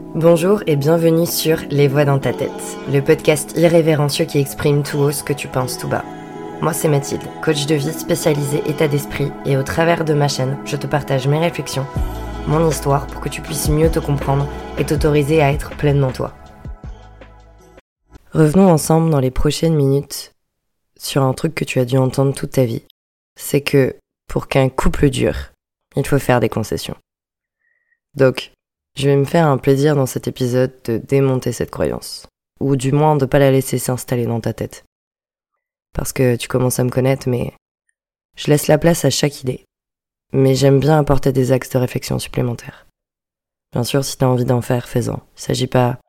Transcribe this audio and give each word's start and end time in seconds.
Bonjour 0.00 0.62
et 0.68 0.76
bienvenue 0.76 1.26
sur 1.26 1.58
Les 1.70 1.88
Voix 1.88 2.04
dans 2.04 2.20
ta 2.20 2.32
tête, 2.32 2.50
le 2.88 3.00
podcast 3.00 3.54
irrévérencieux 3.56 4.26
qui 4.26 4.38
exprime 4.38 4.84
tout 4.84 4.98
haut 4.98 5.10
ce 5.10 5.24
que 5.24 5.32
tu 5.32 5.48
penses 5.48 5.76
tout 5.76 5.88
bas. 5.88 6.04
Moi 6.62 6.72
c'est 6.72 6.88
Mathilde, 6.88 7.22
coach 7.42 7.66
de 7.66 7.74
vie 7.74 7.92
spécialisée 7.92 8.62
état 8.68 8.86
d'esprit 8.86 9.32
et 9.44 9.56
au 9.56 9.64
travers 9.64 10.04
de 10.04 10.14
ma 10.14 10.28
chaîne, 10.28 10.56
je 10.64 10.76
te 10.76 10.86
partage 10.86 11.26
mes 11.26 11.40
réflexions, 11.40 11.84
mon 12.46 12.68
histoire 12.68 13.08
pour 13.08 13.20
que 13.20 13.28
tu 13.28 13.42
puisses 13.42 13.68
mieux 13.68 13.90
te 13.90 13.98
comprendre 13.98 14.48
et 14.78 14.84
t'autoriser 14.84 15.42
à 15.42 15.52
être 15.52 15.70
pleinement 15.76 16.12
toi. 16.12 16.32
Revenons 18.32 18.70
ensemble 18.70 19.10
dans 19.10 19.20
les 19.20 19.32
prochaines 19.32 19.74
minutes 19.74 20.32
sur 20.96 21.24
un 21.24 21.34
truc 21.34 21.56
que 21.56 21.64
tu 21.64 21.80
as 21.80 21.84
dû 21.84 21.98
entendre 21.98 22.34
toute 22.34 22.52
ta 22.52 22.64
vie. 22.64 22.84
C'est 23.34 23.62
que 23.62 23.96
pour 24.28 24.46
qu'un 24.46 24.68
couple 24.68 25.10
dure, 25.10 25.50
il 25.96 26.06
faut 26.06 26.20
faire 26.20 26.38
des 26.38 26.48
concessions. 26.48 26.96
Donc, 28.14 28.52
je 28.98 29.08
vais 29.08 29.16
me 29.16 29.24
faire 29.24 29.46
un 29.46 29.58
plaisir 29.58 29.94
dans 29.94 30.06
cet 30.06 30.26
épisode 30.26 30.72
de 30.84 30.98
démonter 30.98 31.52
cette 31.52 31.70
croyance. 31.70 32.26
Ou 32.58 32.74
du 32.74 32.90
moins 32.90 33.14
de 33.14 33.26
pas 33.26 33.38
la 33.38 33.52
laisser 33.52 33.78
s'installer 33.78 34.26
dans 34.26 34.40
ta 34.40 34.52
tête. 34.52 34.84
Parce 35.94 36.12
que 36.12 36.34
tu 36.34 36.48
commences 36.48 36.80
à 36.80 36.84
me 36.84 36.90
connaître, 36.90 37.28
mais 37.28 37.54
je 38.36 38.48
laisse 38.48 38.66
la 38.66 38.76
place 38.76 39.04
à 39.04 39.10
chaque 39.10 39.40
idée. 39.42 39.64
Mais 40.32 40.56
j'aime 40.56 40.80
bien 40.80 40.98
apporter 40.98 41.30
des 41.30 41.52
axes 41.52 41.70
de 41.70 41.78
réflexion 41.78 42.18
supplémentaires. 42.18 42.86
Bien 43.72 43.84
sûr, 43.84 44.04
si 44.04 44.18
t'as 44.18 44.26
envie 44.26 44.44
d'en 44.44 44.62
faire, 44.62 44.88
fais-en. 44.88 45.22
Il 45.36 45.40
s'agit 45.40 45.68
pas 45.68 46.00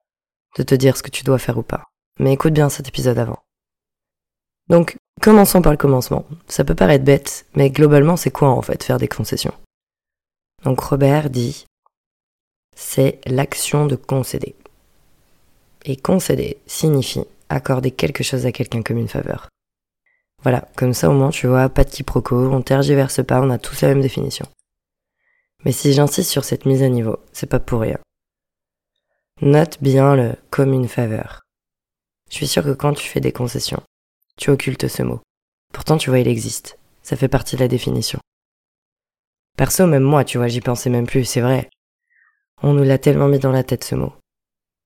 de 0.57 0.63
te 0.63 0.73
dire 0.73 0.97
ce 0.97 1.03
que 1.03 1.11
tu 1.11 1.23
dois 1.23 1.37
faire 1.37 1.59
ou 1.59 1.63
pas. 1.63 1.83
Mais 2.17 2.33
écoute 2.33 2.53
bien 2.53 2.69
cet 2.69 2.87
épisode 2.87 3.19
avant. 3.19 3.37
Donc, 4.67 4.97
commençons 5.21 5.61
par 5.61 5.73
le 5.73 5.77
commencement. 5.77 6.25
Ça 6.47 6.63
peut 6.63 6.75
paraître 6.75 7.05
bête, 7.05 7.45
mais 7.53 7.69
globalement, 7.69 8.17
c'est 8.17 8.31
quoi 8.31 8.49
en 8.49 8.63
fait 8.63 8.83
faire 8.83 8.97
des 8.97 9.07
concessions? 9.07 9.53
Donc 10.63 10.79
Robert 10.79 11.29
dit 11.29 11.65
c'est 12.79 13.19
l'action 13.25 13.85
de 13.87 13.97
concéder. 13.97 14.55
Et 15.83 15.97
concéder 15.97 16.57
signifie 16.65 17.25
accorder 17.49 17.91
quelque 17.91 18.23
chose 18.23 18.45
à 18.45 18.53
quelqu'un 18.53 18.83
comme 18.83 18.97
une 18.97 19.09
faveur. 19.09 19.49
Voilà, 20.43 20.65
comme 20.77 20.93
ça 20.93 21.09
au 21.09 21.13
moins 21.13 21.29
tu 21.29 21.45
vois, 21.47 21.67
pas 21.67 21.83
de 21.83 21.89
quiproquo, 21.89 22.37
on 22.37 22.61
tergiverse 22.61 23.21
pas, 23.25 23.41
on 23.41 23.49
a 23.49 23.57
tous 23.57 23.81
la 23.81 23.89
même 23.89 24.01
définition. 24.01 24.45
Mais 25.65 25.73
si 25.73 25.91
j'insiste 25.91 26.31
sur 26.31 26.45
cette 26.45 26.65
mise 26.65 26.81
à 26.81 26.87
niveau, 26.87 27.17
c'est 27.33 27.49
pas 27.49 27.59
pour 27.59 27.81
rien. 27.81 27.99
Note 29.41 29.77
bien 29.81 30.15
le 30.15 30.35
comme 30.49 30.71
une 30.71 30.87
faveur. 30.87 31.41
Je 32.29 32.35
suis 32.35 32.47
sûr 32.47 32.63
que 32.63 32.71
quand 32.71 32.93
tu 32.93 33.09
fais 33.09 33.19
des 33.19 33.33
concessions, 33.33 33.83
tu 34.37 34.51
occultes 34.51 34.87
ce 34.87 35.03
mot. 35.03 35.19
Pourtant 35.73 35.97
tu 35.97 36.09
vois 36.09 36.19
il 36.19 36.29
existe, 36.29 36.79
ça 37.03 37.17
fait 37.17 37.27
partie 37.27 37.57
de 37.57 37.61
la 37.61 37.67
définition. 37.67 38.19
Perso, 39.57 39.85
même 39.85 40.03
moi, 40.03 40.23
tu 40.23 40.37
vois, 40.37 40.47
j'y 40.47 40.61
pensais 40.61 40.89
même 40.89 41.07
plus, 41.07 41.25
c'est 41.25 41.41
vrai. 41.41 41.69
On 42.61 42.73
nous 42.73 42.83
l'a 42.83 42.97
tellement 42.97 43.27
mis 43.27 43.39
dans 43.39 43.51
la 43.51 43.63
tête 43.63 43.83
ce 43.83 43.95
mot. 43.95 44.13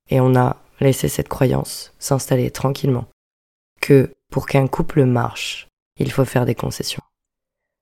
Et 0.09 0.19
on 0.19 0.35
a 0.35 0.57
laissé 0.79 1.07
cette 1.07 1.29
croyance 1.29 1.93
s'installer 1.99 2.51
tranquillement. 2.51 3.05
Que 3.81 4.11
pour 4.31 4.45
qu'un 4.45 4.67
couple 4.67 5.05
marche, 5.05 5.67
il 5.97 6.11
faut 6.11 6.25
faire 6.25 6.45
des 6.45 6.55
concessions. 6.55 7.03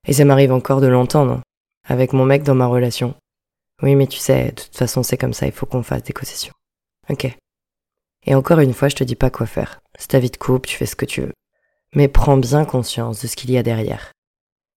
Et 0.08 0.14
ça 0.14 0.26
m'arrive 0.26 0.52
encore 0.52 0.82
de 0.82 0.88
l'entendre, 0.88 1.42
avec 1.88 2.14
mon 2.14 2.26
mec 2.26 2.44
dans 2.44 2.56
ma 2.56 2.68
relation. 2.68 3.16
Oui, 3.82 3.96
mais 3.96 4.08
tu 4.08 4.18
sais, 4.18 4.52
de 4.52 4.62
toute 4.62 4.78
façon 4.78 5.04
c'est 5.04 5.18
comme 5.18 5.34
ça, 5.34 5.46
il 5.46 5.52
faut 5.52 5.66
qu'on 5.66 5.84
fasse 5.84 6.04
des 6.04 6.14
concessions. 6.14 6.54
Ok. 7.10 7.28
Et 8.26 8.36
encore 8.36 8.60
une 8.60 8.74
fois, 8.74 8.90
je 8.90 8.96
te 8.96 9.04
dis 9.04 9.16
pas 9.16 9.30
quoi 9.30 9.48
faire. 9.48 9.82
C'est 9.98 10.10
ta 10.10 10.20
vie 10.20 10.30
de 10.30 10.38
couple, 10.38 10.70
tu 10.70 10.78
fais 10.78 10.86
ce 10.86 10.96
que 10.96 11.06
tu 11.06 11.22
veux. 11.22 11.34
Mais 11.96 12.08
prends 12.08 12.38
bien 12.38 12.66
conscience 12.66 13.22
de 13.22 13.28
ce 13.28 13.36
qu'il 13.36 13.52
y 13.52 13.58
a 13.58 13.64
derrière. 13.64 14.12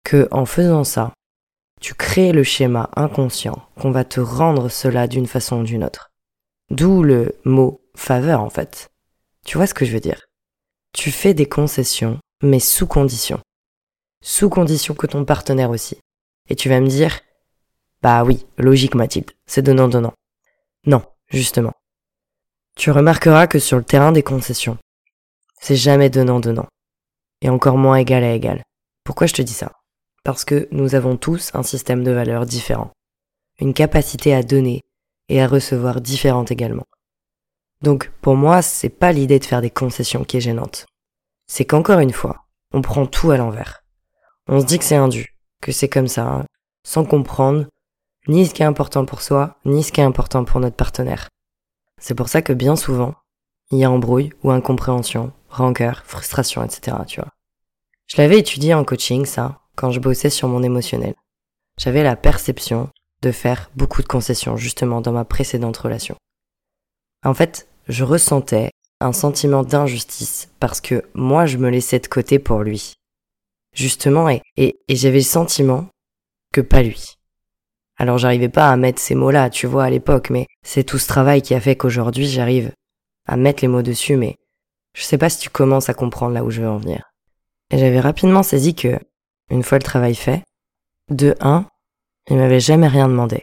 Que, 0.04 0.28
en 0.30 0.46
faisant 0.46 0.84
ça, 0.84 1.12
tu 1.84 1.92
crées 1.92 2.32
le 2.32 2.42
schéma 2.42 2.88
inconscient 2.96 3.62
qu'on 3.78 3.90
va 3.90 4.06
te 4.06 4.18
rendre 4.18 4.70
cela 4.70 5.06
d'une 5.06 5.26
façon 5.26 5.60
ou 5.60 5.64
d'une 5.64 5.84
autre. 5.84 6.12
D'où 6.70 7.02
le 7.02 7.38
mot 7.44 7.82
faveur 7.94 8.40
en 8.40 8.48
fait. 8.48 8.88
Tu 9.44 9.58
vois 9.58 9.66
ce 9.66 9.74
que 9.74 9.84
je 9.84 9.92
veux 9.92 10.00
dire? 10.00 10.24
Tu 10.94 11.10
fais 11.10 11.34
des 11.34 11.44
concessions, 11.44 12.18
mais 12.42 12.58
sous 12.58 12.86
condition. 12.86 13.38
Sous 14.22 14.48
condition 14.48 14.94
que 14.94 15.06
ton 15.06 15.26
partenaire 15.26 15.68
aussi. 15.68 15.98
Et 16.48 16.56
tu 16.56 16.70
vas 16.70 16.80
me 16.80 16.88
dire, 16.88 17.20
bah 18.00 18.24
oui, 18.24 18.46
logique 18.56 18.94
Mathilde, 18.94 19.32
c'est 19.44 19.60
donnant-donnant. 19.60 20.14
Non, 20.86 21.02
justement. 21.28 21.74
Tu 22.78 22.92
remarqueras 22.92 23.46
que 23.46 23.58
sur 23.58 23.76
le 23.76 23.84
terrain 23.84 24.12
des 24.12 24.22
concessions, 24.22 24.78
c'est 25.60 25.76
jamais 25.76 26.08
donnant-donnant. 26.08 26.68
Et 27.42 27.50
encore 27.50 27.76
moins 27.76 27.96
égal 27.96 28.24
à 28.24 28.32
égal. 28.32 28.62
Pourquoi 29.04 29.26
je 29.26 29.34
te 29.34 29.42
dis 29.42 29.52
ça? 29.52 29.70
Parce 30.24 30.44
que 30.44 30.66
nous 30.72 30.94
avons 30.94 31.16
tous 31.16 31.50
un 31.54 31.62
système 31.62 32.02
de 32.02 32.10
valeurs 32.10 32.46
différent, 32.46 32.90
une 33.60 33.74
capacité 33.74 34.34
à 34.34 34.42
donner 34.42 34.80
et 35.28 35.40
à 35.40 35.46
recevoir 35.46 36.00
différente 36.00 36.50
également. 36.50 36.86
Donc 37.82 38.10
pour 38.22 38.34
moi, 38.34 38.62
c'est 38.62 38.88
pas 38.88 39.12
l'idée 39.12 39.38
de 39.38 39.44
faire 39.44 39.60
des 39.60 39.70
concessions 39.70 40.24
qui 40.24 40.38
est 40.38 40.40
gênante. 40.40 40.86
C'est 41.46 41.66
qu'encore 41.66 42.00
une 42.00 42.12
fois, 42.12 42.46
on 42.72 42.80
prend 42.80 43.06
tout 43.06 43.30
à 43.30 43.36
l'envers. 43.36 43.84
On 44.48 44.60
se 44.60 44.64
dit 44.64 44.78
que 44.78 44.84
c'est 44.84 44.96
indu, 44.96 45.36
que 45.60 45.72
c'est 45.72 45.88
comme 45.88 46.08
ça, 46.08 46.26
hein, 46.26 46.44
sans 46.82 47.04
comprendre 47.04 47.66
ni 48.26 48.46
ce 48.46 48.54
qui 48.54 48.62
est 48.62 48.66
important 48.66 49.04
pour 49.04 49.20
soi, 49.20 49.58
ni 49.66 49.82
ce 49.82 49.92
qui 49.92 50.00
est 50.00 50.04
important 50.04 50.44
pour 50.44 50.60
notre 50.60 50.76
partenaire. 50.76 51.28
C'est 52.00 52.14
pour 52.14 52.28
ça 52.28 52.40
que 52.40 52.54
bien 52.54 52.76
souvent, 52.76 53.14
il 53.70 53.78
y 53.78 53.84
a 53.84 53.90
embrouille 53.90 54.32
ou 54.42 54.50
incompréhension, 54.50 55.32
rancœur, 55.48 56.02
frustration, 56.06 56.62
etc. 56.62 56.96
Tu 57.06 57.20
vois. 57.20 57.30
Je 58.06 58.16
l'avais 58.16 58.38
étudié 58.38 58.74
en 58.74 58.84
coaching, 58.84 59.26
ça, 59.26 59.60
quand 59.76 59.90
je 59.90 60.00
bossais 60.00 60.30
sur 60.30 60.48
mon 60.48 60.62
émotionnel. 60.62 61.14
J'avais 61.78 62.02
la 62.02 62.16
perception 62.16 62.90
de 63.22 63.32
faire 63.32 63.70
beaucoup 63.74 64.02
de 64.02 64.06
concessions 64.06 64.56
justement 64.56 65.00
dans 65.00 65.12
ma 65.12 65.24
précédente 65.24 65.76
relation. 65.76 66.16
En 67.24 67.34
fait, 67.34 67.68
je 67.88 68.04
ressentais 68.04 68.70
un 69.00 69.12
sentiment 69.12 69.62
d'injustice 69.62 70.50
parce 70.60 70.80
que 70.80 71.02
moi 71.14 71.46
je 71.46 71.58
me 71.58 71.70
laissais 71.70 71.98
de 71.98 72.06
côté 72.06 72.38
pour 72.38 72.62
lui. 72.62 72.94
Justement, 73.74 74.28
et, 74.28 74.40
et, 74.56 74.74
j'avais 74.88 75.18
le 75.18 75.24
sentiment 75.24 75.88
que 76.52 76.60
pas 76.60 76.82
lui. 76.82 77.16
Alors 77.96 78.18
j'arrivais 78.18 78.48
pas 78.48 78.70
à 78.70 78.76
mettre 78.76 79.00
ces 79.00 79.16
mots-là, 79.16 79.50
tu 79.50 79.66
vois, 79.66 79.84
à 79.84 79.90
l'époque, 79.90 80.30
mais 80.30 80.46
c'est 80.62 80.84
tout 80.84 80.98
ce 80.98 81.08
travail 81.08 81.42
qui 81.42 81.54
a 81.54 81.60
fait 81.60 81.76
qu'aujourd'hui 81.76 82.26
j'arrive 82.26 82.72
à 83.26 83.36
mettre 83.36 83.62
les 83.62 83.68
mots 83.68 83.82
dessus, 83.82 84.16
mais 84.16 84.36
je 84.94 85.02
sais 85.02 85.18
pas 85.18 85.28
si 85.28 85.40
tu 85.40 85.50
commences 85.50 85.88
à 85.88 85.94
comprendre 85.94 86.34
là 86.34 86.44
où 86.44 86.50
je 86.50 86.60
veux 86.60 86.68
en 86.68 86.78
venir. 86.78 87.10
Et 87.70 87.78
j'avais 87.78 88.00
rapidement 88.00 88.42
saisi 88.42 88.74
que 88.74 88.98
une 89.50 89.62
fois 89.62 89.78
le 89.78 89.84
travail 89.84 90.14
fait, 90.14 90.42
de 91.10 91.34
un, 91.40 91.66
il 92.28 92.36
m'avait 92.36 92.60
jamais 92.60 92.88
rien 92.88 93.08
demandé. 93.08 93.42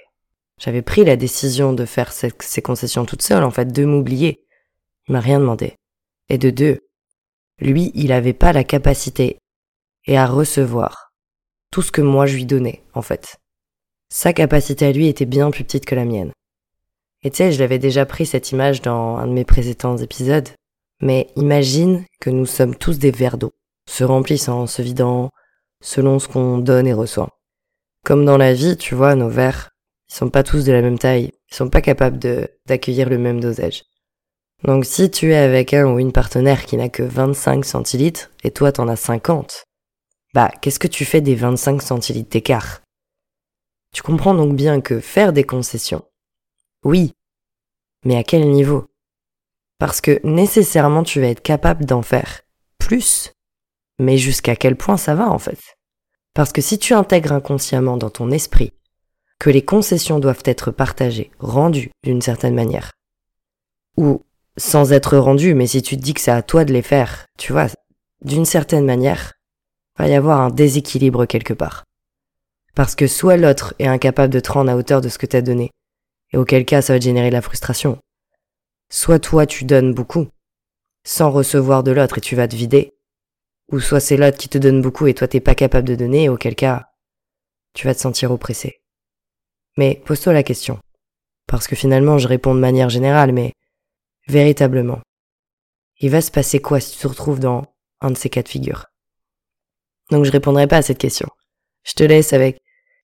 J'avais 0.58 0.82
pris 0.82 1.04
la 1.04 1.16
décision 1.16 1.74
de 1.74 1.86
faire 1.86 2.12
ces 2.12 2.62
concessions 2.62 3.06
toute 3.06 3.22
seule, 3.22 3.44
en 3.44 3.52
fait, 3.52 3.72
de 3.72 3.86
m'oublier. 3.86 4.46
Il 5.08 5.14
m'a 5.14 5.20
rien 5.20 5.40
demandé. 5.40 5.76
Et 6.30 6.38
de 6.38 6.50
deux, 6.50 6.80
lui, 7.60 7.92
il 7.94 8.12
avait 8.12 8.34
pas 8.34 8.54
la 8.54 8.64
capacité 8.64 9.40
et 10.06 10.18
à 10.18 10.26
recevoir 10.26 11.12
tout 11.72 11.82
ce 11.82 11.92
que 11.92 12.02
moi 12.02 12.26
je 12.26 12.36
lui 12.36 12.46
donnais, 12.46 12.84
en 12.94 13.02
fait. 13.02 13.38
Sa 14.10 14.34
capacité 14.34 14.86
à 14.88 14.92
lui 14.92 15.08
était 15.08 15.26
bien 15.26 15.52
plus 15.52 15.64
petite 15.64 15.86
que 15.86 15.96
la 15.96 16.06
mienne. 16.06 16.32
Et 17.24 17.32
tu 17.32 17.38
sais, 17.38 17.52
je 17.52 17.60
l'avais 17.60 17.80
déjà 17.80 18.06
pris 18.06 18.26
cette 18.26 18.52
image 18.52 18.82
dans 18.82 19.18
un 19.18 19.28
de 19.28 19.32
mes 19.32 19.46
précédents 19.46 19.98
épisodes, 19.98 20.50
mais 21.02 21.28
imagine 21.36 22.04
que 22.20 22.30
nous 22.30 22.46
sommes 22.46 22.76
tous 22.76 23.00
des 23.00 23.12
verres 23.12 23.38
d'eau, 23.38 23.52
se 23.88 24.04
remplissant, 24.04 24.68
se 24.68 24.82
vidant, 24.82 25.30
selon 25.82 26.20
ce 26.20 26.28
qu'on 26.28 26.58
donne 26.58 26.88
et 26.88 26.94
reçoit. 26.94 27.30
Comme 28.06 28.26
dans 28.26 28.38
la 28.38 28.54
vie, 28.54 28.78
tu 28.78 28.96
vois, 28.96 29.16
nos 29.16 29.30
verres, 29.30 29.70
ils 30.10 30.16
sont 30.16 30.30
pas 30.30 30.44
tous 30.44 30.66
de 30.66 30.72
la 30.72 30.82
même 30.82 31.00
taille, 31.00 31.32
ils 31.52 31.56
sont 31.56 31.70
pas 31.70 31.82
capables 31.82 32.20
d'accueillir 32.66 33.10
le 33.10 33.18
même 33.18 33.40
dosage. 33.40 33.84
Donc 34.64 34.86
si 34.86 35.10
tu 35.10 35.34
es 35.34 35.38
avec 35.38 35.74
un 35.74 35.92
ou 35.92 36.00
une 36.00 36.12
partenaire 36.12 36.66
qui 36.66 36.78
n'a 36.78 36.90
que 36.90 37.04
25 37.04 37.66
centilitres 37.66 38.30
et 38.44 38.52
toi 38.52 38.72
t'en 38.72 38.88
as 38.88 38.96
50, 38.96 39.66
bah 40.34 40.52
qu'est-ce 40.62 40.80
que 40.80 40.88
tu 40.88 41.04
fais 41.04 41.22
des 41.22 41.36
25 41.36 41.82
centilitres 41.82 42.30
d'écart? 42.30 42.82
Tu 43.94 44.04
comprends 44.04 44.36
donc 44.36 44.56
bien 44.56 44.80
que 44.80 45.00
faire 45.00 45.34
des 45.34 45.44
concessions, 45.44 46.06
oui, 46.86 47.14
mais 48.06 48.18
à 48.18 48.24
quel 48.24 48.50
niveau? 48.50 48.86
Parce 49.80 50.00
que 50.00 50.20
nécessairement 50.24 51.04
tu 51.04 51.22
vas 51.22 51.28
être 51.28 51.42
capable 51.42 51.86
d'en 51.86 52.04
faire 52.04 52.42
plus 52.78 53.34
mais 54.02 54.18
jusqu'à 54.18 54.56
quel 54.56 54.76
point 54.76 54.98
ça 54.98 55.16
va 55.16 55.30
en 55.30 55.40
fait? 55.40 55.78
Parce 56.34 56.52
que 56.52 56.62
si 56.62 56.80
tu 56.80 56.94
intègres 56.94 57.34
inconsciemment 57.34 57.98
dans 57.98 58.10
ton 58.10 58.32
esprit 58.32 58.74
que 59.40 59.50
les 59.50 59.64
concessions 59.64 60.20
doivent 60.20 60.44
être 60.46 60.72
partagées, 60.72 61.32
rendues 61.40 61.92
d'une 62.04 62.22
certaine 62.22 62.56
manière, 62.56 62.92
ou 63.98 64.24
sans 64.58 64.92
être 64.92 65.18
rendues, 65.18 65.54
mais 65.54 65.68
si 65.68 65.82
tu 65.82 65.98
te 65.98 66.02
dis 66.02 66.14
que 66.14 66.22
c'est 66.22 66.32
à 66.32 66.42
toi 66.42 66.66
de 66.66 66.74
les 66.74 66.82
faire, 66.82 67.26
tu 67.38 67.52
vois, 67.52 67.68
d'une 68.24 68.46
certaine 68.46 68.86
manière, 68.86 69.34
va 69.98 70.08
y 70.08 70.14
avoir 70.14 70.42
un 70.42 70.50
déséquilibre 70.50 71.26
quelque 71.26 71.54
part. 71.54 71.84
Parce 72.74 72.96
que 72.96 73.08
soit 73.08 73.38
l'autre 73.38 73.76
est 73.80 73.88
incapable 73.88 74.34
de 74.34 74.40
te 74.40 74.52
rendre 74.52 74.72
à 74.72 74.78
hauteur 74.78 75.02
de 75.02 75.10
ce 75.10 75.18
que 75.18 75.26
t'as 75.26 75.42
donné, 75.42 75.72
et 76.34 76.38
auquel 76.38 76.66
cas 76.66 76.82
ça 76.82 76.94
va 76.94 77.00
générer 77.00 77.30
de 77.30 77.36
la 77.36 77.42
frustration, 77.42 78.00
soit 78.90 79.20
toi 79.20 79.46
tu 79.46 79.66
donnes 79.66 79.94
beaucoup, 79.94 80.28
sans 81.04 81.30
recevoir 81.30 81.84
de 81.84 81.92
l'autre 81.92 82.18
et 82.18 82.22
tu 82.22 82.36
vas 82.36 82.48
te 82.48 82.56
vider, 82.56 82.94
ou 83.72 83.80
soit 83.80 84.00
c'est 84.00 84.18
l'autre 84.18 84.38
qui 84.38 84.50
te 84.50 84.58
donne 84.58 84.82
beaucoup 84.82 85.08
et 85.08 85.14
toi 85.14 85.28
t'es 85.28 85.40
pas 85.40 85.56
capable 85.56 85.88
de 85.88 85.96
donner, 85.96 86.30
auquel 86.30 86.56
cas 86.56 86.90
tu 87.74 87.88
vas 87.88 87.96
te 87.96 88.00
sentir 88.00 88.32
oppressé. 88.32 88.82
Mais 89.78 90.02
pose-toi 90.06 90.34
la 90.34 90.44
question. 90.44 90.80
parce 91.48 91.68
que 91.68 91.76
finalement 91.76 92.18
je 92.18 92.28
réponds 92.28 92.56
de 92.56 92.60
manière 92.60 92.90
générale, 92.90 93.34
mais 93.34 93.54
véritablement, 94.28 95.02
il 96.00 96.10
va 96.10 96.22
se 96.22 96.32
passer 96.32 96.62
quoi 96.62 96.80
si 96.80 96.94
tu 96.94 97.02
te 97.02 97.08
retrouves 97.08 97.40
dans 97.40 97.66
un 98.00 98.12
de 98.12 98.18
ces 98.18 98.30
cas 98.30 98.42
de 98.42 98.48
figure? 98.50 98.86
Donc 100.12 100.26
je 100.26 100.32
répondrai 100.32 100.68
pas 100.68 100.78
à 100.78 100.82
cette 100.82 100.98
question. 100.98 101.28
Je 101.84 101.94
te 101.94 102.04
laisse 102.04 102.34
avec 102.34 102.60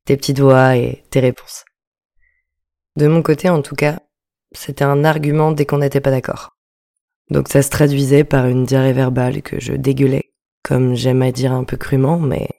tes 0.06 0.16
petits 0.18 0.34
doigts 0.34 0.78
et 0.78 1.04
tes 1.10 1.20
réponses. 1.20 1.66
De 2.96 3.08
mon 3.08 3.22
côté, 3.22 3.50
en 3.50 3.62
tout 3.62 3.76
cas, 3.76 4.00
c'était 4.54 4.86
un 4.86 5.04
argument 5.04 5.52
dès 5.52 5.66
qu'on 5.66 5.80
n'était 5.80 6.02
pas 6.02 6.12
d'accord. 6.12 6.58
Donc 7.30 7.50
ça 7.50 7.62
se 7.62 7.70
traduisait 7.70 8.24
par 8.24 8.48
une 8.48 8.66
diarrhée 8.66 8.94
verbale 8.94 9.42
que 9.42 9.60
je 9.60 9.74
dégueulais, 9.74 10.32
comme 10.68 10.96
j'aime 10.96 11.22
à 11.22 11.32
dire 11.32 11.54
un 11.54 11.64
peu 11.64 11.78
crûment, 11.78 12.20
mais 12.20 12.50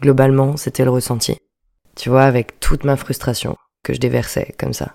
globalement, 0.00 0.56
c'était 0.56 0.84
le 0.84 0.90
ressenti. 0.90 1.36
Tu 1.96 2.08
vois, 2.08 2.22
avec 2.22 2.58
toute 2.60 2.84
ma 2.84 2.96
frustration 2.96 3.58
que 3.84 3.92
je 3.92 4.00
déversais 4.00 4.54
comme 4.58 4.72
ça. 4.72 4.94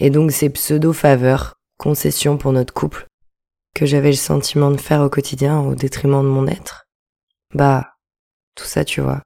Et 0.00 0.10
donc 0.10 0.32
ces 0.32 0.50
pseudo-faveurs, 0.50 1.54
concessions 1.78 2.38
pour 2.38 2.52
notre 2.52 2.74
couple, 2.74 3.06
que 3.76 3.86
j'avais 3.86 4.10
le 4.10 4.16
sentiment 4.16 4.72
de 4.72 4.78
faire 4.78 5.00
au 5.00 5.08
quotidien 5.08 5.60
au 5.60 5.76
détriment 5.76 6.24
de 6.24 6.28
mon 6.28 6.48
être, 6.48 6.86
bah, 7.54 7.94
tout 8.56 8.64
ça, 8.64 8.84
tu 8.84 9.00
vois, 9.00 9.22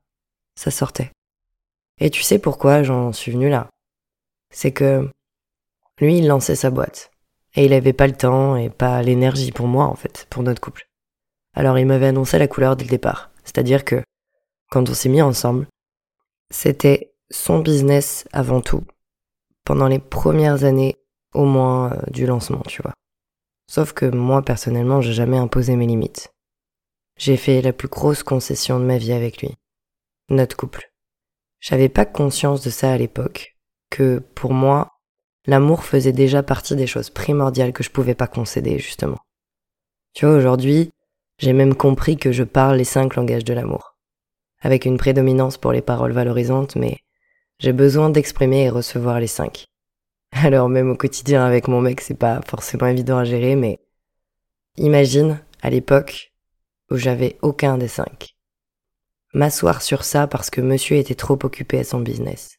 ça 0.55 0.71
sortait. 0.71 1.13
Et 1.99 2.11
tu 2.11 2.23
sais 2.23 2.39
pourquoi 2.39 2.83
j'en 2.83 3.11
suis 3.15 3.33
venu 3.33 3.49
là? 3.49 3.71
C'est 4.53 4.73
que 4.73 5.11
lui, 5.99 6.19
il 6.19 6.27
lançait 6.27 6.57
sa 6.57 6.69
boîte. 6.69 7.11
Et 7.55 7.65
il 7.65 7.73
avait 7.73 7.95
pas 7.95 8.07
le 8.07 8.17
temps 8.17 8.55
et 8.55 8.69
pas 8.69 9.03
l'énergie 9.03 9.51
pour 9.51 9.67
moi, 9.67 9.87
en 9.87 9.95
fait, 9.95 10.27
pour 10.29 10.43
notre 10.43 10.61
couple. 10.61 10.87
Alors 11.57 11.79
il 11.79 11.87
m'avait 11.87 12.09
annoncé 12.09 12.39
la 12.39 12.49
couleur 12.49 12.77
dès 12.77 12.85
le 12.85 12.91
départ. 12.91 13.31
C'est-à-dire 13.43 13.85
que, 13.85 14.03
quand 14.71 14.89
on 14.91 14.95
s'est 14.95 15.09
mis 15.09 15.23
ensemble, 15.23 15.67
c'était 16.51 17.15
son 17.31 17.61
business 17.61 18.29
avant 18.33 18.61
tout, 18.61 18.85
pendant 19.65 19.89
les 19.89 19.99
premières 19.99 20.65
années 20.65 20.97
au 21.33 21.45
moins 21.45 21.93
euh, 21.93 22.03
du 22.11 22.27
lancement, 22.27 22.63
tu 22.67 22.83
vois. 22.83 22.93
Sauf 23.69 23.93
que 23.93 24.07
moi, 24.07 24.43
personnellement, 24.43 25.01
j'ai 25.01 25.13
jamais 25.13 25.39
imposé 25.39 25.77
mes 25.77 25.87
limites. 25.87 26.33
J'ai 27.19 27.37
fait 27.37 27.63
la 27.63 27.73
plus 27.73 27.89
grosse 27.89 28.23
concession 28.23 28.79
de 28.79 28.85
ma 28.85 28.99
vie 28.99 29.13
avec 29.13 29.41
lui. 29.41 29.55
Notre 30.29 30.57
couple. 30.57 30.93
J'avais 31.61 31.89
pas 31.89 32.05
conscience 32.05 32.63
de 32.63 32.71
ça 32.71 32.93
à 32.93 32.99
l'époque, 32.99 33.57
que 33.91 34.19
pour 34.35 34.53
moi, 34.53 34.93
l'amour 35.47 35.85
faisait 35.85 36.13
déjà 36.13 36.43
partie 36.43 36.77
des 36.77 36.87
choses 36.87 37.11
primordiales 37.11 37.73
que 37.73 37.83
je 37.83 37.91
pouvais 37.91 38.15
pas 38.15 38.27
concéder, 38.27 38.79
justement. 38.79 39.19
Tu 40.15 40.27
vois, 40.27 40.37
aujourd'hui, 40.37 40.93
j'ai 41.39 41.53
même 41.53 41.75
compris 41.75 42.17
que 42.17 42.33
je 42.33 42.45
parle 42.45 42.77
les 42.77 42.85
cinq 42.85 43.17
langages 43.17 43.45
de 43.45 43.55
l'amour. 43.55 43.97
Avec 44.61 44.85
une 44.85 44.97
prédominance 44.97 45.59
pour 45.59 45.73
les 45.73 45.83
paroles 45.83 46.13
valorisantes, 46.13 46.77
mais 46.77 46.99
j'ai 47.59 47.73
besoin 47.73 48.11
d'exprimer 48.11 48.65
et 48.65 48.71
recevoir 48.71 49.21
les 49.21 49.27
cinq. 49.27 49.67
Alors 50.33 50.69
même 50.69 50.91
au 50.91 50.97
quotidien 50.97 51.45
avec 51.45 51.69
mon 51.69 51.81
mec, 51.81 52.01
c'est 52.01 52.15
pas 52.15 52.41
forcément 52.47 52.87
évident 52.87 53.19
à 53.19 53.25
gérer, 53.25 53.57
mais 53.57 53.81
imagine, 54.77 55.41
à 55.63 55.71
l'époque, 55.71 56.33
où 56.91 56.97
j'avais 56.97 57.39
aucun 57.43 57.79
des 57.79 57.89
cinq. 57.89 58.37
M'asseoir 59.35 59.83
sur 59.83 60.05
ça 60.05 60.27
parce 60.27 60.51
que 60.51 60.61
monsieur 60.61 60.97
était 60.97 61.15
trop 61.15 61.39
occupé 61.43 61.79
à 61.79 61.85
son 61.85 62.01
business. 62.01 62.59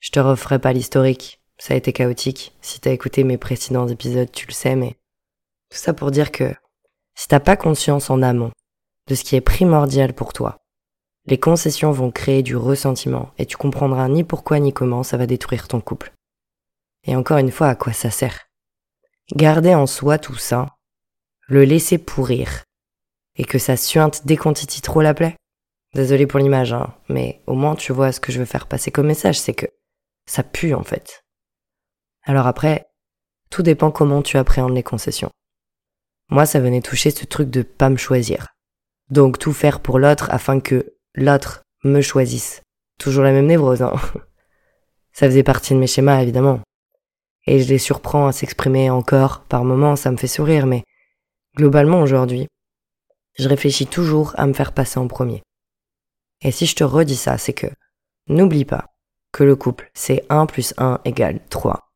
Je 0.00 0.10
te 0.10 0.20
referai 0.20 0.58
pas 0.58 0.72
l'historique, 0.72 1.40
ça 1.58 1.74
a 1.74 1.76
été 1.76 1.92
chaotique. 1.92 2.54
Si 2.60 2.80
t'as 2.80 2.92
écouté 2.92 3.24
mes 3.24 3.38
précédents 3.38 3.88
épisodes, 3.88 4.30
tu 4.30 4.46
le 4.46 4.52
sais, 4.52 4.76
mais 4.76 4.96
tout 5.70 5.78
ça 5.78 5.94
pour 5.94 6.10
dire 6.10 6.32
que 6.32 6.54
si 7.16 7.28
t'as 7.28 7.40
pas 7.40 7.56
conscience 7.56 8.10
en 8.10 8.22
amont 8.22 8.52
de 9.08 9.14
ce 9.14 9.24
qui 9.24 9.34
est 9.36 9.40
primordial 9.40 10.14
pour 10.14 10.32
toi, 10.32 10.58
les 11.26 11.38
concessions 11.38 11.90
vont 11.90 12.12
créer 12.12 12.42
du 12.42 12.56
ressentiment 12.56 13.32
et 13.38 13.46
tu 13.46 13.56
comprendras 13.56 14.08
ni 14.08 14.22
pourquoi 14.22 14.60
ni 14.60 14.72
comment 14.72 15.02
ça 15.02 15.16
va 15.16 15.26
détruire 15.26 15.66
ton 15.66 15.80
couple. 15.80 16.12
Et 17.04 17.16
encore 17.16 17.38
une 17.38 17.50
fois, 17.50 17.68
à 17.68 17.74
quoi 17.74 17.92
ça 17.92 18.10
sert? 18.10 18.46
Garder 19.34 19.74
en 19.74 19.86
soi 19.86 20.18
tout 20.18 20.36
ça, 20.36 20.76
le 21.48 21.64
laisser 21.64 21.98
pourrir, 21.98 22.64
et 23.36 23.44
que 23.44 23.58
ça 23.58 23.76
suinte 23.76 24.26
dès 24.26 24.36
qu'on 24.36 24.52
trop 24.52 25.00
la 25.00 25.14
plaie 25.14 25.36
Désolé 25.94 26.26
pour 26.26 26.40
l'image, 26.40 26.72
hein, 26.72 26.94
mais 27.08 27.42
au 27.46 27.54
moins 27.54 27.74
tu 27.74 27.92
vois 27.92 28.12
ce 28.12 28.20
que 28.20 28.30
je 28.30 28.38
veux 28.38 28.44
faire 28.44 28.66
passer 28.66 28.90
comme 28.90 29.06
message, 29.06 29.40
c'est 29.40 29.54
que 29.54 29.66
ça 30.26 30.42
pue 30.42 30.74
en 30.74 30.82
fait. 30.82 31.24
Alors 32.24 32.46
après, 32.46 32.86
tout 33.50 33.62
dépend 33.62 33.90
comment 33.90 34.20
tu 34.20 34.36
appréhendes 34.36 34.74
les 34.74 34.82
concessions. 34.82 35.30
Moi, 36.28 36.46
ça 36.46 36.60
venait 36.60 36.80
toucher 36.80 37.10
ce 37.10 37.24
truc 37.24 37.50
de 37.50 37.62
pas 37.62 37.88
me 37.88 37.96
choisir. 37.96 38.48
Donc 39.10 39.38
tout 39.38 39.52
faire 39.52 39.80
pour 39.80 39.98
l'autre 39.98 40.28
afin 40.30 40.60
que 40.60 40.94
l'autre 41.14 41.62
me 41.84 42.00
choisisse. 42.00 42.62
Toujours 42.98 43.24
la 43.24 43.32
même 43.32 43.46
névrose, 43.46 43.82
hein. 43.82 43.94
Ça 45.12 45.26
faisait 45.26 45.42
partie 45.42 45.72
de 45.72 45.78
mes 45.78 45.86
schémas, 45.86 46.20
évidemment. 46.20 46.60
Et 47.46 47.62
je 47.62 47.68
les 47.68 47.78
surprends 47.78 48.26
à 48.26 48.32
s'exprimer 48.32 48.90
encore, 48.90 49.44
par 49.44 49.64
moments, 49.64 49.96
ça 49.96 50.10
me 50.10 50.16
fait 50.16 50.26
sourire, 50.26 50.66
mais 50.66 50.82
globalement 51.56 52.00
aujourd'hui, 52.00 52.48
je 53.38 53.48
réfléchis 53.48 53.86
toujours 53.86 54.34
à 54.36 54.46
me 54.46 54.52
faire 54.52 54.72
passer 54.72 54.98
en 54.98 55.08
premier. 55.08 55.42
Et 56.42 56.50
si 56.50 56.66
je 56.66 56.74
te 56.74 56.84
redis 56.84 57.16
ça, 57.16 57.38
c'est 57.38 57.52
que, 57.52 57.68
n'oublie 58.28 58.64
pas 58.64 58.88
que 59.32 59.44
le 59.44 59.56
couple, 59.56 59.90
c'est 59.94 60.24
1 60.28 60.46
plus 60.46 60.74
1 60.76 61.00
égale 61.04 61.40
3. 61.50 61.88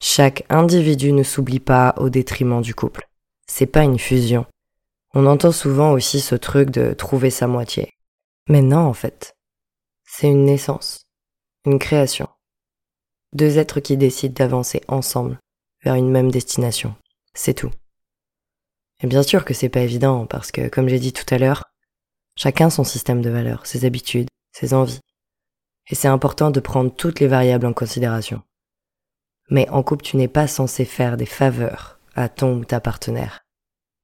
Chaque 0.00 0.44
individu 0.48 1.12
ne 1.12 1.22
s'oublie 1.22 1.60
pas 1.60 1.94
au 1.98 2.08
détriment 2.08 2.60
du 2.60 2.74
couple. 2.74 3.08
C'est 3.56 3.66
pas 3.66 3.84
une 3.84 4.00
fusion. 4.00 4.46
On 5.14 5.26
entend 5.26 5.52
souvent 5.52 5.92
aussi 5.92 6.18
ce 6.18 6.34
truc 6.34 6.70
de 6.70 6.92
trouver 6.92 7.30
sa 7.30 7.46
moitié. 7.46 7.92
Mais 8.48 8.62
non, 8.62 8.80
en 8.80 8.94
fait. 8.94 9.36
C'est 10.04 10.26
une 10.26 10.44
naissance. 10.44 11.04
Une 11.64 11.78
création. 11.78 12.28
Deux 13.32 13.58
êtres 13.58 13.78
qui 13.78 13.96
décident 13.96 14.34
d'avancer 14.34 14.82
ensemble 14.88 15.38
vers 15.84 15.94
une 15.94 16.10
même 16.10 16.32
destination. 16.32 16.96
C'est 17.32 17.54
tout. 17.54 17.70
Et 19.04 19.06
bien 19.06 19.22
sûr 19.22 19.44
que 19.44 19.54
c'est 19.54 19.68
pas 19.68 19.82
évident 19.82 20.26
parce 20.26 20.50
que, 20.50 20.66
comme 20.66 20.88
j'ai 20.88 20.98
dit 20.98 21.12
tout 21.12 21.32
à 21.32 21.38
l'heure, 21.38 21.62
chacun 22.36 22.70
son 22.70 22.82
système 22.82 23.22
de 23.22 23.30
valeurs, 23.30 23.66
ses 23.66 23.84
habitudes, 23.84 24.30
ses 24.50 24.74
envies. 24.74 24.98
Et 25.90 25.94
c'est 25.94 26.08
important 26.08 26.50
de 26.50 26.58
prendre 26.58 26.92
toutes 26.92 27.20
les 27.20 27.28
variables 27.28 27.66
en 27.66 27.72
considération. 27.72 28.42
Mais 29.48 29.68
en 29.68 29.84
couple, 29.84 30.02
tu 30.02 30.16
n'es 30.16 30.26
pas 30.26 30.48
censé 30.48 30.84
faire 30.84 31.16
des 31.16 31.24
faveurs 31.24 32.00
à 32.16 32.28
ton 32.28 32.56
ou 32.56 32.64
ta 32.64 32.80
partenaire. 32.80 33.43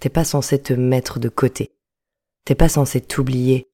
T'es 0.01 0.09
pas 0.09 0.25
censé 0.25 0.59
te 0.59 0.73
mettre 0.73 1.19
de 1.19 1.29
côté. 1.29 1.77
T'es 2.47 2.55
pas 2.55 2.71
censé 2.71 3.03
t'oublier. 3.03 3.71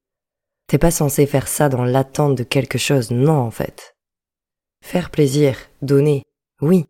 T'es 0.67 0.77
pas 0.77 0.91
censé 0.91 1.25
faire 1.25 1.47
ça 1.47 1.69
dans 1.69 1.85
l'attente 1.85 2.35
de 2.35 2.43
quelque 2.43 2.79
chose, 2.79 3.13
non 3.13 3.39
en 3.39 3.53
fait. 3.53 3.97
Faire 4.83 5.11
plaisir, 5.11 5.57
donner, 5.83 6.25
oui. 6.61 6.87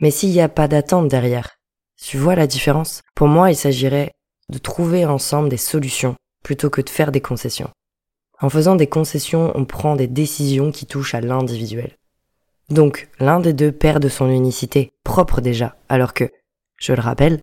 Mais 0.00 0.10
s'il 0.10 0.30
n'y 0.30 0.40
a 0.40 0.48
pas 0.48 0.66
d'attente 0.66 1.06
derrière, 1.06 1.58
tu 1.96 2.18
vois 2.18 2.34
la 2.34 2.48
différence? 2.48 3.02
Pour 3.14 3.28
moi, 3.28 3.52
il 3.52 3.56
s'agirait 3.56 4.12
de 4.48 4.58
trouver 4.58 5.06
ensemble 5.06 5.48
des 5.48 5.56
solutions 5.56 6.16
plutôt 6.42 6.68
que 6.68 6.80
de 6.80 6.90
faire 6.90 7.12
des 7.12 7.20
concessions. 7.20 7.70
En 8.40 8.50
faisant 8.50 8.74
des 8.74 8.88
concessions, 8.88 9.52
on 9.54 9.64
prend 9.64 9.94
des 9.94 10.08
décisions 10.08 10.72
qui 10.72 10.86
touchent 10.86 11.14
à 11.14 11.20
l'individuel. 11.20 11.96
Donc 12.68 13.08
l'un 13.20 13.38
des 13.38 13.52
deux 13.52 13.70
perd 13.70 14.02
de 14.02 14.08
son 14.08 14.28
unicité, 14.28 14.90
propre 15.04 15.40
déjà, 15.40 15.76
alors 15.88 16.14
que, 16.14 16.30
je 16.78 16.92
le 16.92 17.00
rappelle, 17.00 17.40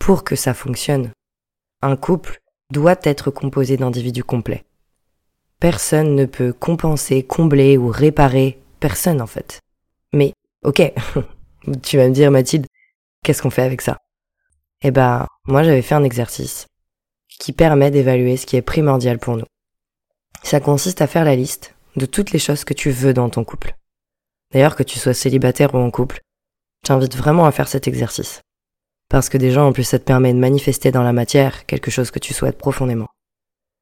pour 0.00 0.24
que 0.24 0.34
ça 0.34 0.54
fonctionne, 0.54 1.12
un 1.82 1.94
couple 1.94 2.40
doit 2.72 2.98
être 3.04 3.30
composé 3.30 3.76
d'individus 3.76 4.24
complets. 4.24 4.64
Personne 5.60 6.16
ne 6.16 6.24
peut 6.24 6.52
compenser, 6.52 7.22
combler 7.22 7.76
ou 7.76 7.88
réparer, 7.88 8.60
personne 8.80 9.20
en 9.20 9.26
fait. 9.28 9.60
Mais, 10.12 10.32
ok, 10.64 10.92
tu 11.82 11.98
vas 11.98 12.08
me 12.08 12.14
dire 12.14 12.30
Mathilde, 12.30 12.66
qu'est-ce 13.22 13.42
qu'on 13.42 13.50
fait 13.50 13.62
avec 13.62 13.82
ça? 13.82 13.98
Eh 14.82 14.90
ben, 14.90 15.26
moi 15.44 15.62
j'avais 15.62 15.82
fait 15.82 15.94
un 15.94 16.04
exercice 16.04 16.66
qui 17.28 17.52
permet 17.52 17.90
d'évaluer 17.90 18.36
ce 18.36 18.46
qui 18.46 18.56
est 18.56 18.62
primordial 18.62 19.18
pour 19.18 19.36
nous. 19.36 19.46
Ça 20.42 20.60
consiste 20.60 21.02
à 21.02 21.06
faire 21.06 21.24
la 21.24 21.36
liste 21.36 21.74
de 21.96 22.06
toutes 22.06 22.32
les 22.32 22.38
choses 22.38 22.64
que 22.64 22.74
tu 22.74 22.90
veux 22.90 23.12
dans 23.12 23.28
ton 23.28 23.44
couple. 23.44 23.76
D'ailleurs, 24.52 24.74
que 24.74 24.82
tu 24.82 24.98
sois 24.98 25.14
célibataire 25.14 25.74
ou 25.74 25.78
en 25.78 25.90
couple, 25.90 26.20
j'invite 26.86 27.14
vraiment 27.16 27.44
à 27.44 27.52
faire 27.52 27.68
cet 27.68 27.86
exercice. 27.86 28.40
Parce 29.10 29.28
que 29.28 29.36
déjà, 29.36 29.62
en 29.64 29.72
plus, 29.72 29.82
ça 29.82 29.98
te 29.98 30.04
permet 30.04 30.32
de 30.32 30.38
manifester 30.38 30.92
dans 30.92 31.02
la 31.02 31.12
matière 31.12 31.66
quelque 31.66 31.90
chose 31.90 32.12
que 32.12 32.20
tu 32.20 32.32
souhaites 32.32 32.56
profondément. 32.56 33.08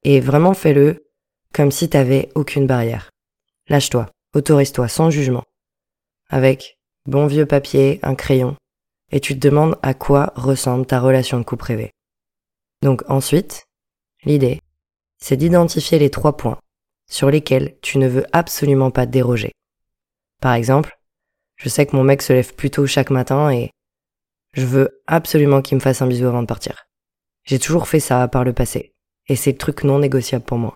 Et 0.03 0.19
vraiment 0.19 0.55
fais-le 0.55 1.05
comme 1.53 1.71
si 1.71 1.87
t'avais 1.87 2.29
aucune 2.33 2.65
barrière. 2.65 3.11
Lâche-toi, 3.67 4.07
autorise-toi 4.33 4.87
sans 4.87 5.11
jugement. 5.11 5.43
Avec 6.29 6.79
bon 7.05 7.27
vieux 7.27 7.45
papier, 7.45 7.99
un 8.01 8.15
crayon, 8.15 8.55
et 9.11 9.19
tu 9.19 9.35
te 9.35 9.47
demandes 9.47 9.77
à 9.83 9.93
quoi 9.93 10.33
ressemble 10.35 10.87
ta 10.87 10.99
relation 10.99 11.37
de 11.37 11.43
couple 11.43 11.65
rêvée. 11.65 11.91
Donc 12.81 13.03
ensuite, 13.07 13.65
l'idée, 14.23 14.61
c'est 15.19 15.37
d'identifier 15.37 15.99
les 15.99 16.09
trois 16.09 16.37
points 16.37 16.59
sur 17.07 17.29
lesquels 17.29 17.77
tu 17.81 17.99
ne 17.99 18.07
veux 18.07 18.25
absolument 18.31 18.89
pas 18.89 19.05
déroger. 19.05 19.51
Par 20.41 20.53
exemple, 20.53 20.97
je 21.55 21.69
sais 21.69 21.85
que 21.85 21.95
mon 21.95 22.03
mec 22.03 22.23
se 22.23 22.33
lève 22.33 22.55
plus 22.55 22.71
tôt 22.71 22.87
chaque 22.87 23.09
matin 23.11 23.51
et 23.51 23.69
je 24.53 24.65
veux 24.65 25.01
absolument 25.07 25.61
qu'il 25.61 25.75
me 25.75 25.81
fasse 25.81 26.01
un 26.01 26.07
bisou 26.07 26.27
avant 26.27 26.41
de 26.41 26.47
partir. 26.47 26.85
J'ai 27.43 27.59
toujours 27.59 27.87
fait 27.87 27.99
ça 27.99 28.27
par 28.27 28.43
le 28.43 28.53
passé, 28.53 28.95
et 29.27 29.35
c'est 29.35 29.51
le 29.51 29.57
truc 29.57 29.83
non 29.83 29.99
négociable 29.99 30.45
pour 30.45 30.57
moi. 30.57 30.75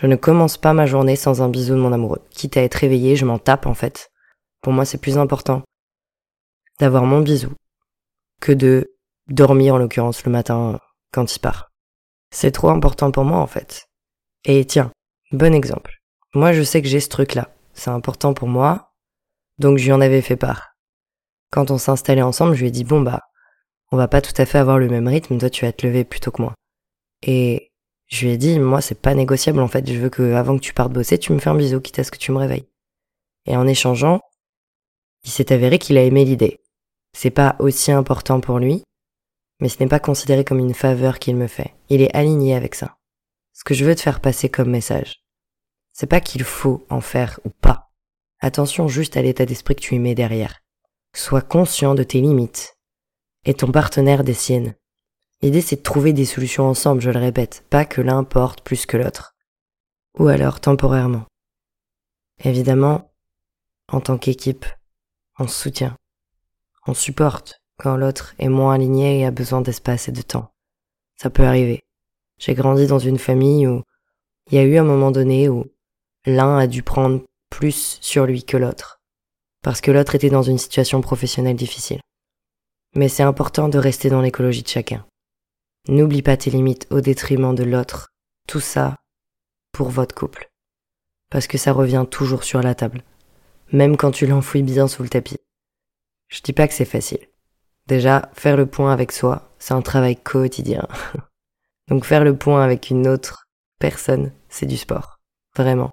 Je 0.00 0.06
ne 0.06 0.16
commence 0.16 0.56
pas 0.56 0.72
ma 0.72 0.86
journée 0.86 1.16
sans 1.16 1.42
un 1.42 1.48
bisou 1.48 1.74
de 1.74 1.80
mon 1.80 1.92
amoureux. 1.92 2.22
Quitte 2.30 2.56
à 2.56 2.62
être 2.62 2.74
réveillé, 2.74 3.16
je 3.16 3.24
m'en 3.24 3.38
tape 3.38 3.66
en 3.66 3.74
fait. 3.74 4.10
Pour 4.60 4.72
moi, 4.72 4.84
c'est 4.84 4.98
plus 4.98 5.18
important 5.18 5.62
d'avoir 6.80 7.04
mon 7.04 7.20
bisou 7.20 7.52
que 8.40 8.52
de 8.52 8.96
dormir, 9.28 9.74
en 9.74 9.78
l'occurrence, 9.78 10.24
le 10.24 10.32
matin 10.32 10.80
quand 11.12 11.34
il 11.34 11.38
part. 11.38 11.70
C'est 12.30 12.50
trop 12.50 12.70
important 12.70 13.10
pour 13.10 13.24
moi, 13.24 13.38
en 13.38 13.46
fait. 13.46 13.86
Et 14.44 14.64
tiens, 14.64 14.90
bon 15.30 15.54
exemple. 15.54 16.00
Moi, 16.34 16.52
je 16.52 16.62
sais 16.62 16.82
que 16.82 16.88
j'ai 16.88 17.00
ce 17.00 17.08
truc-là. 17.08 17.54
C'est 17.74 17.90
important 17.90 18.34
pour 18.34 18.48
moi. 18.48 18.92
Donc, 19.58 19.78
je 19.78 19.84
lui 19.84 19.92
en 19.92 20.00
avais 20.00 20.20
fait 20.20 20.36
part. 20.36 20.73
Quand 21.54 21.70
on 21.70 21.78
s'installait 21.78 22.20
ensemble, 22.20 22.56
je 22.56 22.62
lui 22.62 22.66
ai 22.66 22.72
dit, 22.72 22.82
bon, 22.82 23.00
bah, 23.00 23.28
on 23.92 23.96
va 23.96 24.08
pas 24.08 24.20
tout 24.20 24.32
à 24.38 24.44
fait 24.44 24.58
avoir 24.58 24.76
le 24.80 24.88
même 24.88 25.06
rythme. 25.06 25.38
Toi, 25.38 25.50
tu 25.50 25.64
vas 25.64 25.70
te 25.70 25.86
lever 25.86 26.02
plus 26.02 26.18
tôt 26.18 26.32
que 26.32 26.42
moi. 26.42 26.52
Et 27.22 27.70
je 28.08 28.26
lui 28.26 28.32
ai 28.32 28.36
dit, 28.36 28.58
moi, 28.58 28.80
c'est 28.80 29.00
pas 29.00 29.14
négociable, 29.14 29.60
en 29.60 29.68
fait. 29.68 29.88
Je 29.88 30.00
veux 30.00 30.10
que, 30.10 30.34
avant 30.34 30.56
que 30.56 30.62
tu 30.62 30.74
partes 30.74 30.92
bosser, 30.92 31.16
tu 31.16 31.32
me 31.32 31.38
fais 31.38 31.50
un 31.50 31.54
bisou, 31.54 31.80
quitte 31.80 32.00
à 32.00 32.02
ce 32.02 32.10
que 32.10 32.18
tu 32.18 32.32
me 32.32 32.38
réveilles. 32.38 32.66
Et 33.46 33.56
en 33.56 33.68
échangeant, 33.68 34.20
il 35.22 35.30
s'est 35.30 35.52
avéré 35.52 35.78
qu'il 35.78 35.96
a 35.96 36.02
aimé 36.02 36.24
l'idée. 36.24 36.58
C'est 37.16 37.30
pas 37.30 37.54
aussi 37.60 37.92
important 37.92 38.40
pour 38.40 38.58
lui, 38.58 38.82
mais 39.60 39.68
ce 39.68 39.78
n'est 39.78 39.88
pas 39.88 40.00
considéré 40.00 40.42
comme 40.42 40.58
une 40.58 40.74
faveur 40.74 41.20
qu'il 41.20 41.36
me 41.36 41.46
fait. 41.46 41.72
Il 41.88 42.02
est 42.02 42.12
aligné 42.16 42.56
avec 42.56 42.74
ça. 42.74 42.96
Ce 43.52 43.62
que 43.62 43.74
je 43.74 43.84
veux 43.84 43.94
te 43.94 44.00
faire 44.00 44.18
passer 44.18 44.48
comme 44.48 44.70
message, 44.70 45.22
c'est 45.92 46.10
pas 46.10 46.20
qu'il 46.20 46.42
faut 46.42 46.84
en 46.90 47.00
faire 47.00 47.38
ou 47.44 47.50
pas. 47.50 47.92
Attention 48.40 48.88
juste 48.88 49.16
à 49.16 49.22
l'état 49.22 49.46
d'esprit 49.46 49.76
que 49.76 49.82
tu 49.82 49.94
y 49.94 50.00
mets 50.00 50.16
derrière. 50.16 50.63
Sois 51.16 51.42
conscient 51.42 51.94
de 51.94 52.02
tes 52.02 52.20
limites 52.20 52.76
et 53.44 53.54
ton 53.54 53.70
partenaire 53.70 54.24
des 54.24 54.34
siennes. 54.34 54.74
L'idée 55.42 55.60
c'est 55.60 55.76
de 55.76 55.82
trouver 55.82 56.12
des 56.12 56.24
solutions 56.24 56.64
ensemble, 56.64 57.00
je 57.00 57.10
le 57.10 57.20
répète, 57.20 57.64
pas 57.70 57.84
que 57.84 58.00
l'un 58.00 58.24
porte 58.24 58.62
plus 58.62 58.84
que 58.84 58.96
l'autre. 58.96 59.36
Ou 60.18 60.26
alors 60.26 60.60
temporairement. 60.60 61.24
Évidemment, 62.42 63.12
en 63.92 64.00
tant 64.00 64.18
qu'équipe, 64.18 64.66
on 65.38 65.46
se 65.46 65.62
soutient, 65.62 65.96
on 66.86 66.94
supporte 66.94 67.60
quand 67.78 67.96
l'autre 67.96 68.34
est 68.40 68.48
moins 68.48 68.74
aligné 68.74 69.20
et 69.20 69.26
a 69.26 69.30
besoin 69.30 69.60
d'espace 69.60 70.08
et 70.08 70.12
de 70.12 70.22
temps. 70.22 70.52
Ça 71.16 71.30
peut 71.30 71.44
arriver. 71.44 71.84
J'ai 72.38 72.54
grandi 72.54 72.88
dans 72.88 72.98
une 72.98 73.18
famille 73.18 73.68
où 73.68 73.82
il 74.50 74.56
y 74.56 74.58
a 74.58 74.64
eu 74.64 74.78
un 74.78 74.84
moment 74.84 75.12
donné 75.12 75.48
où 75.48 75.66
l'un 76.26 76.58
a 76.58 76.66
dû 76.66 76.82
prendre 76.82 77.22
plus 77.50 77.98
sur 78.00 78.26
lui 78.26 78.42
que 78.42 78.56
l'autre, 78.56 79.00
parce 79.64 79.80
que 79.80 79.90
l'autre 79.90 80.14
était 80.14 80.28
dans 80.28 80.42
une 80.42 80.58
situation 80.58 81.00
professionnelle 81.00 81.56
difficile. 81.56 82.00
Mais 82.94 83.08
c'est 83.08 83.22
important 83.22 83.70
de 83.70 83.78
rester 83.78 84.10
dans 84.10 84.20
l'écologie 84.20 84.62
de 84.62 84.68
chacun. 84.68 85.06
N'oublie 85.88 86.20
pas 86.20 86.36
tes 86.36 86.50
limites 86.50 86.86
au 86.90 87.00
détriment 87.00 87.54
de 87.54 87.64
l'autre. 87.64 88.10
Tout 88.46 88.60
ça 88.60 88.94
pour 89.72 89.88
votre 89.88 90.14
couple. 90.14 90.50
Parce 91.30 91.46
que 91.46 91.56
ça 91.56 91.72
revient 91.72 92.04
toujours 92.08 92.44
sur 92.44 92.60
la 92.60 92.74
table. 92.74 93.02
Même 93.72 93.96
quand 93.96 94.10
tu 94.10 94.26
l'enfouis 94.26 94.62
bien 94.62 94.86
sous 94.86 95.02
le 95.02 95.08
tapis. 95.08 95.38
Je 96.28 96.42
dis 96.42 96.52
pas 96.52 96.68
que 96.68 96.74
c'est 96.74 96.84
facile. 96.84 97.26
Déjà, 97.86 98.30
faire 98.34 98.58
le 98.58 98.66
point 98.66 98.92
avec 98.92 99.12
soi, 99.12 99.50
c'est 99.58 99.72
un 99.72 99.82
travail 99.82 100.16
quotidien. 100.16 100.86
Donc 101.88 102.04
faire 102.04 102.22
le 102.22 102.36
point 102.36 102.62
avec 102.62 102.90
une 102.90 103.08
autre 103.08 103.46
personne, 103.80 104.30
c'est 104.50 104.66
du 104.66 104.76
sport. 104.76 105.20
Vraiment. 105.56 105.90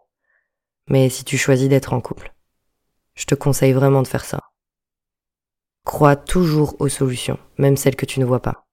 Mais 0.90 1.10
si 1.10 1.24
tu 1.24 1.38
choisis 1.38 1.70
d'être 1.70 1.94
en 1.94 2.02
couple, 2.02 2.34
je 3.22 3.26
te 3.26 3.36
conseille 3.36 3.72
vraiment 3.72 4.02
de 4.02 4.08
faire 4.08 4.26
ça. 4.26 4.40
Crois 5.86 6.16
toujours 6.16 6.76
aux 6.80 6.90
solutions, 6.90 7.40
même 7.58 7.78
celles 7.78 7.96
que 7.96 8.06
tu 8.06 8.20
ne 8.20 8.26
vois 8.26 8.42
pas. 8.42 8.66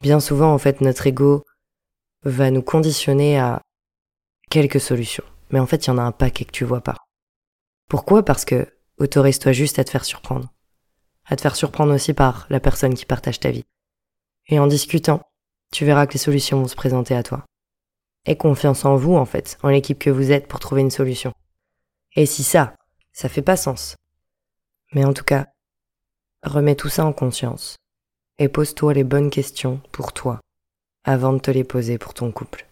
Bien 0.00 0.20
souvent, 0.20 0.52
en 0.52 0.58
fait, 0.58 0.80
notre 0.80 1.06
ego 1.06 1.42
va 2.22 2.50
nous 2.50 2.62
conditionner 2.62 3.38
à 3.38 3.60
quelques 4.50 4.80
solutions. 4.80 5.24
Mais 5.50 5.58
en 5.58 5.66
fait, 5.66 5.86
il 5.86 5.88
y 5.88 5.90
en 5.90 5.98
a 5.98 6.02
un 6.02 6.12
paquet 6.12 6.44
que 6.44 6.52
tu 6.52 6.64
vois 6.64 6.82
pas. 6.82 6.98
Pourquoi? 7.88 8.24
Parce 8.24 8.44
que 8.44 8.72
autorise-toi 8.98 9.52
juste 9.52 9.78
à 9.78 9.84
te 9.84 9.90
faire 9.90 10.04
surprendre 10.04 10.52
à 11.24 11.36
te 11.36 11.40
faire 11.42 11.56
surprendre 11.56 11.94
aussi 11.94 12.14
par 12.14 12.46
la 12.50 12.60
personne 12.60 12.94
qui 12.94 13.06
partage 13.06 13.40
ta 13.40 13.50
vie. 13.50 13.64
Et 14.48 14.58
en 14.58 14.66
discutant, 14.66 15.22
tu 15.72 15.84
verras 15.84 16.06
que 16.06 16.14
les 16.14 16.18
solutions 16.18 16.60
vont 16.60 16.68
se 16.68 16.76
présenter 16.76 17.14
à 17.14 17.22
toi. 17.22 17.44
Aie 18.26 18.36
confiance 18.36 18.84
en 18.84 18.96
vous, 18.96 19.14
en 19.14 19.24
fait, 19.24 19.58
en 19.62 19.68
l'équipe 19.68 19.98
que 19.98 20.10
vous 20.10 20.30
êtes 20.30 20.46
pour 20.46 20.60
trouver 20.60 20.82
une 20.82 20.90
solution. 20.90 21.32
Et 22.14 22.26
si 22.26 22.42
ça, 22.42 22.74
ça 23.12 23.28
fait 23.28 23.42
pas 23.42 23.56
sens. 23.56 23.96
Mais 24.94 25.04
en 25.04 25.12
tout 25.12 25.24
cas, 25.24 25.46
remets 26.42 26.76
tout 26.76 26.88
ça 26.88 27.04
en 27.04 27.12
conscience. 27.12 27.76
Et 28.38 28.48
pose-toi 28.48 28.94
les 28.94 29.04
bonnes 29.04 29.30
questions 29.30 29.80
pour 29.92 30.12
toi, 30.12 30.40
avant 31.04 31.32
de 31.32 31.38
te 31.38 31.50
les 31.50 31.64
poser 31.64 31.98
pour 31.98 32.14
ton 32.14 32.32
couple. 32.32 32.66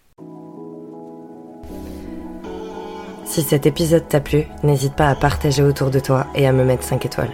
Si 3.24 3.42
cet 3.42 3.66
épisode 3.66 4.08
t'a 4.08 4.20
plu, 4.20 4.44
n'hésite 4.64 4.96
pas 4.96 5.08
à 5.08 5.14
partager 5.14 5.62
autour 5.62 5.90
de 5.90 6.00
toi 6.00 6.26
et 6.34 6.48
à 6.48 6.52
me 6.52 6.64
mettre 6.64 6.82
5 6.82 7.06
étoiles. 7.06 7.32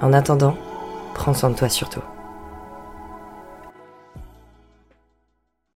En 0.00 0.12
attendant, 0.14 0.56
prends 1.14 1.34
soin 1.34 1.50
de 1.50 1.56
toi 1.56 1.68
surtout. 1.68 2.02